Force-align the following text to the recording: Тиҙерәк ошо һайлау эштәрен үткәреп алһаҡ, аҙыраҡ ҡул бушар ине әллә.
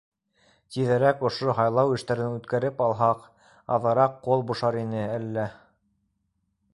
Тиҙерәк 0.75 1.19
ошо 1.29 1.53
һайлау 1.59 1.91
эштәрен 1.97 2.31
үткәреп 2.37 2.81
алһаҡ, 2.87 3.29
аҙыраҡ 3.77 4.19
ҡул 4.29 4.45
бушар 4.53 4.79
ине 4.85 5.07
әллә. 5.21 5.47